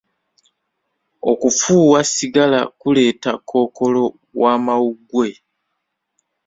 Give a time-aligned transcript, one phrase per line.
[1.31, 4.03] Okufuuwa sigala kuleeta kookolo
[4.41, 5.27] w'amawuggwe.